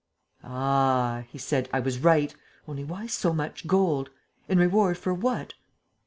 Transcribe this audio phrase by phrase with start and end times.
[0.43, 2.33] "Ah," he said, "I was right!
[2.67, 4.09] Only, why so much gold?
[4.49, 5.53] In reward for what?"